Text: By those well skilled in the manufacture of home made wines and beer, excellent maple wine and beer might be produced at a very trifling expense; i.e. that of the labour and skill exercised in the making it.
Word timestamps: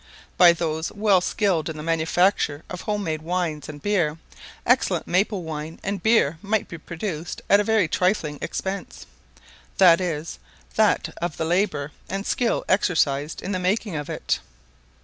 By 0.35 0.51
those 0.53 0.91
well 0.91 1.21
skilled 1.21 1.69
in 1.69 1.77
the 1.77 1.83
manufacture 1.83 2.63
of 2.71 2.81
home 2.81 3.03
made 3.03 3.21
wines 3.21 3.69
and 3.69 3.79
beer, 3.83 4.17
excellent 4.65 5.05
maple 5.05 5.43
wine 5.43 5.79
and 5.83 6.01
beer 6.01 6.39
might 6.41 6.67
be 6.67 6.79
produced 6.79 7.43
at 7.51 7.59
a 7.59 7.63
very 7.63 7.87
trifling 7.87 8.39
expense; 8.41 9.05
i.e. 9.79 10.23
that 10.75 11.09
of 11.21 11.37
the 11.37 11.45
labour 11.45 11.91
and 12.09 12.25
skill 12.25 12.65
exercised 12.67 13.43
in 13.43 13.51
the 13.51 13.59
making 13.59 13.93
it. 13.93 14.39